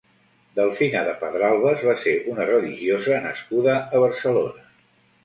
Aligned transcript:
Delfina 0.59 1.01
de 1.07 1.11
Pedralbes 1.19 1.83
va 1.89 1.93
ser 2.03 2.13
una 2.31 2.47
religiosa 2.51 3.21
nascuda 3.27 3.77
a 3.99 4.03
Barcelona. 4.05 4.65